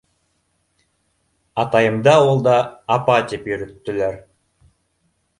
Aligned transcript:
Атайымды 1.63 2.09
ауылда 2.13 2.55
"апа" 2.95 3.17
тип 3.33 3.45
йөрөттөләр. 3.51 4.17